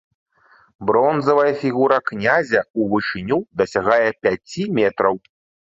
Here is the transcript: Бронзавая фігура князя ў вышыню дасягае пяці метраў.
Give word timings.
Бронзавая 0.89 1.51
фігура 1.61 1.99
князя 2.13 2.59
ў 2.61 2.81
вышыню 2.95 3.37
дасягае 3.63 4.05
пяці 4.27 4.63
метраў. 4.81 5.15